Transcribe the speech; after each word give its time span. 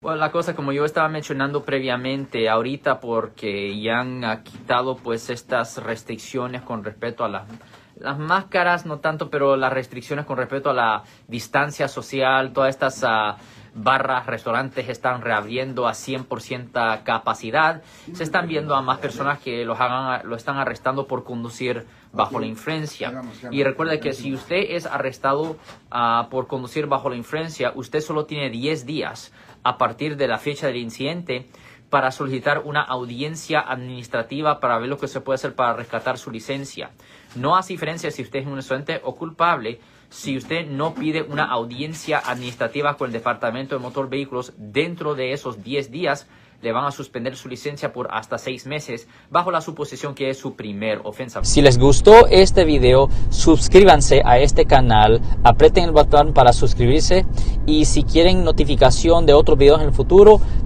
Bueno, 0.00 0.18
la 0.18 0.30
cosa 0.30 0.54
como 0.54 0.70
yo 0.70 0.84
estaba 0.84 1.08
mencionando 1.08 1.64
previamente, 1.64 2.48
ahorita 2.48 3.00
porque 3.00 3.80
ya 3.80 3.98
han 3.98 4.44
quitado 4.44 4.96
pues 4.96 5.28
estas 5.28 5.82
restricciones 5.82 6.62
con 6.62 6.84
respecto 6.84 7.24
a 7.24 7.28
las, 7.28 7.48
las 7.96 8.16
máscaras, 8.16 8.86
no 8.86 9.00
tanto, 9.00 9.28
pero 9.28 9.56
las 9.56 9.72
restricciones 9.72 10.24
con 10.24 10.36
respecto 10.36 10.70
a 10.70 10.74
la 10.74 11.02
distancia 11.26 11.88
social, 11.88 12.52
todas 12.52 12.70
estas 12.70 13.02
ah, 13.02 13.38
barras, 13.82 14.26
restaurantes 14.26 14.88
están 14.88 15.22
reabriendo 15.22 15.86
a 15.86 15.92
100% 15.92 17.02
capacidad. 17.02 17.82
Se 18.12 18.24
están 18.24 18.48
viendo 18.48 18.74
a 18.74 18.82
más 18.82 18.98
personas 18.98 19.38
que 19.38 19.64
los 19.64 19.80
hagan, 19.80 20.28
lo 20.28 20.36
están 20.36 20.56
arrestando 20.56 21.06
por 21.06 21.24
conducir 21.24 21.86
bajo 22.12 22.40
la 22.40 22.46
influencia. 22.46 23.22
Y 23.50 23.62
recuerde 23.62 24.00
que 24.00 24.12
si 24.12 24.32
usted 24.32 24.64
es 24.70 24.86
arrestado 24.86 25.56
ah, 25.90 26.28
por 26.30 26.46
conducir 26.46 26.86
bajo 26.86 27.10
la 27.10 27.16
influencia, 27.16 27.72
usted 27.74 28.00
solo 28.00 28.26
tiene 28.26 28.50
10 28.50 28.86
días 28.86 29.32
a 29.62 29.78
partir 29.78 30.16
de 30.16 30.28
la 30.28 30.38
fecha 30.38 30.66
del 30.66 30.76
incidente 30.76 31.48
para 31.90 32.10
solicitar 32.10 32.62
una 32.64 32.82
audiencia 32.82 33.60
administrativa 33.60 34.60
para 34.60 34.78
ver 34.78 34.88
lo 34.88 34.98
que 34.98 35.08
se 35.08 35.20
puede 35.20 35.36
hacer 35.36 35.54
para 35.54 35.74
rescatar 35.74 36.18
su 36.18 36.30
licencia. 36.30 36.90
No 37.34 37.56
hace 37.56 37.72
diferencia 37.72 38.10
si 38.10 38.22
usted 38.22 38.40
es 38.40 38.46
un 38.46 38.58
estudiante 38.58 39.00
o 39.04 39.14
culpable 39.14 39.80
si 40.10 40.36
usted 40.36 40.66
no 40.66 40.94
pide 40.94 41.22
una 41.22 41.44
audiencia 41.44 42.18
administrativa 42.18 42.96
con 42.96 43.08
el 43.08 43.12
Departamento 43.12 43.74
de 43.74 43.82
Motor 43.82 44.08
Vehículos 44.08 44.54
dentro 44.56 45.14
de 45.14 45.32
esos 45.32 45.62
10 45.62 45.90
días 45.90 46.26
le 46.60 46.72
van 46.72 46.84
a 46.84 46.90
suspender 46.90 47.36
su 47.36 47.48
licencia 47.48 47.92
por 47.92 48.08
hasta 48.10 48.36
seis 48.36 48.66
meses 48.66 49.06
bajo 49.30 49.50
la 49.50 49.60
suposición 49.60 50.14
que 50.14 50.30
es 50.30 50.38
su 50.38 50.56
primer 50.56 51.00
ofensa. 51.04 51.44
Si 51.44 51.62
les 51.62 51.78
gustó 51.78 52.26
este 52.26 52.64
video, 52.64 53.08
suscríbanse 53.30 54.22
a 54.24 54.38
este 54.38 54.64
canal, 54.64 55.20
aprieten 55.44 55.84
el 55.84 55.92
botón 55.92 56.32
para 56.32 56.52
suscribirse 56.52 57.24
y 57.66 57.84
si 57.84 58.02
quieren 58.02 58.42
notificación 58.42 59.24
de 59.24 59.34
otros 59.34 59.56
videos 59.56 59.80
en 59.80 59.88
el 59.88 59.92
futuro, 59.92 60.40